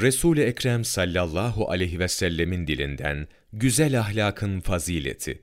Resul-i 0.00 0.40
Ekrem 0.40 0.84
sallallahu 0.84 1.70
aleyhi 1.70 1.98
ve 1.98 2.08
sellemin 2.08 2.66
dilinden 2.66 3.28
güzel 3.52 4.00
ahlakın 4.00 4.60
fazileti. 4.60 5.42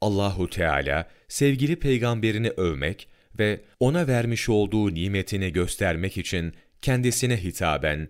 Allahu 0.00 0.50
Teala 0.50 1.08
sevgili 1.28 1.76
peygamberini 1.76 2.50
övmek 2.50 3.08
ve 3.38 3.60
ona 3.80 4.06
vermiş 4.06 4.48
olduğu 4.48 4.94
nimetini 4.94 5.52
göstermek 5.52 6.18
için 6.18 6.54
kendisine 6.82 7.42
hitaben 7.42 8.08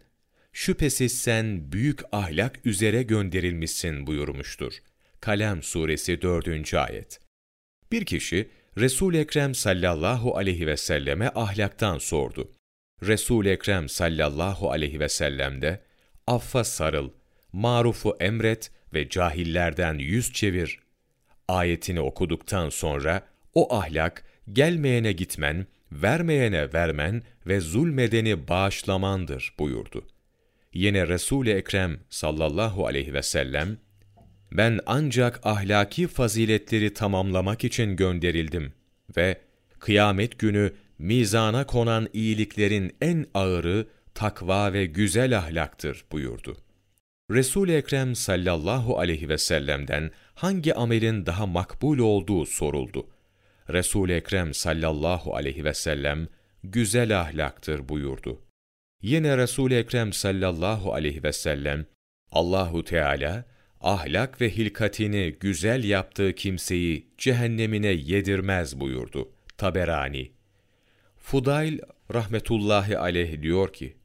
şüphesiz 0.52 1.18
sen 1.18 1.72
büyük 1.72 2.00
ahlak 2.12 2.66
üzere 2.66 3.02
gönderilmişsin 3.02 4.06
buyurmuştur. 4.06 4.72
Kalem 5.20 5.62
suresi 5.62 6.22
4. 6.22 6.74
ayet. 6.74 7.20
Bir 7.92 8.04
kişi 8.04 8.48
Resul 8.78 9.14
Ekrem 9.14 9.54
sallallahu 9.54 10.36
aleyhi 10.36 10.66
ve 10.66 10.76
selleme 10.76 11.30
ahlaktan 11.34 11.98
sordu. 11.98 12.54
Resul 13.02 13.46
Ekrem 13.46 13.88
sallallahu 13.88 14.70
aleyhi 14.70 15.00
ve 15.00 15.08
sellem 15.08 15.62
de 15.62 15.80
affa 16.26 16.64
sarıl, 16.64 17.10
marufu 17.52 18.16
emret 18.20 18.70
ve 18.94 19.08
cahillerden 19.08 19.94
yüz 19.94 20.32
çevir. 20.32 20.78
Ayetini 21.48 22.00
okuduktan 22.00 22.68
sonra 22.68 23.22
o 23.54 23.74
ahlak 23.74 24.24
gelmeyene 24.52 25.12
gitmen, 25.12 25.66
vermeyene 25.92 26.72
vermen 26.72 27.22
ve 27.46 27.60
zulmedeni 27.60 28.48
bağışlamandır 28.48 29.54
buyurdu. 29.58 30.06
Yine 30.72 31.08
Resul-i 31.08 31.50
Ekrem 31.50 32.00
sallallahu 32.10 32.86
aleyhi 32.86 33.14
ve 33.14 33.22
sellem, 33.22 33.78
ben 34.52 34.80
ancak 34.86 35.40
ahlaki 35.46 36.06
faziletleri 36.06 36.94
tamamlamak 36.94 37.64
için 37.64 37.96
gönderildim 37.96 38.72
ve 39.16 39.40
kıyamet 39.78 40.38
günü 40.38 40.72
mizana 40.98 41.66
konan 41.66 42.08
iyiliklerin 42.12 42.96
en 43.00 43.26
ağırı 43.34 43.86
takva 44.14 44.72
ve 44.72 44.86
güzel 44.86 45.38
ahlaktır 45.38 46.04
buyurdu. 46.12 46.56
Resul-i 47.30 47.72
Ekrem 47.72 48.14
sallallahu 48.14 48.98
aleyhi 48.98 49.28
ve 49.28 49.38
sellem'den 49.38 50.10
hangi 50.34 50.74
amelin 50.74 51.26
daha 51.26 51.46
makbul 51.46 51.98
olduğu 51.98 52.46
soruldu. 52.46 53.08
Resul-i 53.70 54.12
Ekrem 54.12 54.54
sallallahu 54.54 55.36
aleyhi 55.36 55.64
ve 55.64 55.74
sellem 55.74 56.28
güzel 56.64 57.20
ahlaktır 57.20 57.88
buyurdu. 57.88 58.40
Yine 59.02 59.36
Resul-i 59.36 59.74
Ekrem 59.74 60.12
sallallahu 60.12 60.94
aleyhi 60.94 61.22
ve 61.22 61.32
sellem 61.32 61.86
Allahu 62.32 62.84
Teala 62.84 63.44
ahlak 63.80 64.40
ve 64.40 64.50
hilkatini 64.50 65.36
güzel 65.40 65.84
yaptığı 65.84 66.34
kimseyi 66.34 67.08
cehennemine 67.18 67.88
yedirmez 67.88 68.80
buyurdu. 68.80 69.32
Taberani 69.56 70.30
Fudayl 71.24 71.78
rahmetullahi 72.14 72.98
aleyh 72.98 73.42
diyor 73.42 73.72
ki, 73.72 73.96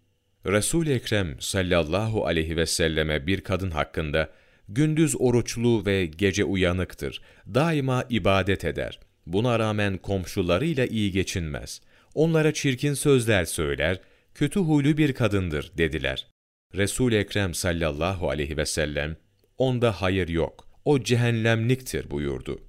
Resul-i 0.46 0.92
Ekrem 0.92 1.36
sallallahu 1.40 2.26
aleyhi 2.26 2.58
ve 2.58 2.66
selleme 2.66 3.28
bir 3.28 3.42
kadın 3.42 3.72
hakkında 3.72 4.30
gündüz 4.70 5.16
oruçlu 5.22 5.86
ve 5.86 6.06
gece 6.06 6.44
uyanıktır, 6.44 7.22
daima 7.48 8.06
ibadet 8.10 8.66
eder. 8.66 9.00
Buna 9.26 9.60
rağmen 9.60 9.98
komşularıyla 9.98 10.86
iyi 10.86 11.12
geçinmez. 11.12 11.82
Onlara 12.16 12.54
çirkin 12.54 12.94
sözler 12.94 13.46
söyler, 13.46 14.00
kötü 14.34 14.60
huylu 14.60 14.98
bir 14.98 15.14
kadındır 15.14 15.72
dediler. 15.78 16.28
Resul-i 16.76 17.16
Ekrem 17.16 17.54
sallallahu 17.54 18.30
aleyhi 18.30 18.58
ve 18.58 18.66
sellem, 18.66 19.18
onda 19.58 20.02
hayır 20.02 20.28
yok, 20.28 20.68
o 20.86 21.04
cehennemliktir 21.04 22.12
buyurdu. 22.12 22.62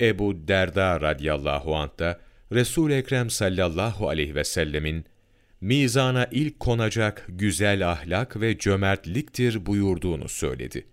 Ebu 0.00 0.48
Derda 0.48 1.00
radıyallahu 1.00 1.76
anh 1.76 1.98
da 1.98 2.20
Resul-i 2.52 2.94
Ekrem 2.94 3.30
sallallahu 3.30 4.08
aleyhi 4.08 4.34
ve 4.34 4.44
sellemin 4.44 5.04
mizana 5.60 6.28
ilk 6.30 6.60
konacak 6.60 7.26
güzel 7.28 7.90
ahlak 7.90 8.40
ve 8.40 8.58
cömertliktir 8.58 9.66
buyurduğunu 9.66 10.28
söyledi. 10.28 10.86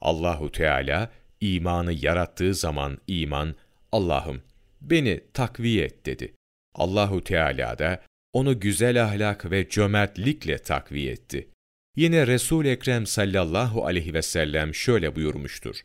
Allahu 0.00 0.52
Teala 0.52 1.10
imanı 1.40 1.92
yarattığı 1.92 2.54
zaman 2.54 2.98
iman 3.06 3.54
Allah'ım 3.92 4.42
beni 4.80 5.20
takviye 5.34 5.84
et 5.84 6.06
dedi. 6.06 6.34
Allahu 6.74 7.24
Teala 7.24 7.78
da 7.78 8.02
onu 8.32 8.60
güzel 8.60 9.04
ahlak 9.04 9.50
ve 9.50 9.68
cömertlikle 9.68 10.58
takviye 10.58 11.12
etti. 11.12 11.48
Yine 11.96 12.26
Resul 12.26 12.64
Ekrem 12.64 13.06
sallallahu 13.06 13.86
aleyhi 13.86 14.14
ve 14.14 14.22
sellem 14.22 14.74
şöyle 14.74 15.16
buyurmuştur. 15.16 15.76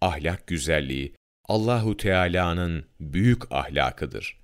Ahlak 0.00 0.46
güzelliği 0.46 1.14
Allahu 1.44 1.96
Teala'nın 1.96 2.84
büyük 3.00 3.52
ahlakıdır. 3.52 4.38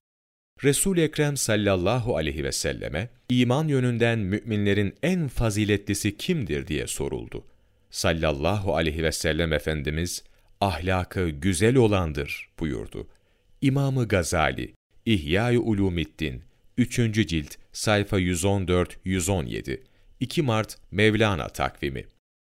Resul 0.64 0.98
Ekrem 0.98 1.36
sallallahu 1.36 2.16
aleyhi 2.16 2.44
ve 2.44 2.52
selleme 2.52 3.08
iman 3.28 3.69
yönünden 3.69 4.19
müminlerin 4.19 4.94
en 5.02 5.28
faziletlisi 5.28 6.16
kimdir 6.16 6.66
diye 6.66 6.86
soruldu. 6.86 7.44
Sallallahu 7.91 8.76
aleyhi 8.76 9.02
ve 9.02 9.12
sellem 9.12 9.52
efendimiz 9.52 10.25
ahlakı 10.60 11.28
güzel 11.28 11.76
olandır 11.76 12.48
buyurdu. 12.60 13.08
İmamı 13.60 14.08
Gazali 14.08 14.75
İhya-i 15.06 15.58
Ulumiddin 15.58 16.42
3. 16.78 16.96
cilt 17.28 17.54
sayfa 17.72 18.19
114 18.19 18.98
117 19.04 19.82
2 20.20 20.42
Mart 20.42 20.78
Mevlana 20.91 21.48
takvimi 21.48 22.04